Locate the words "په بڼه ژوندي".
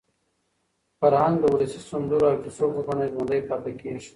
2.75-3.39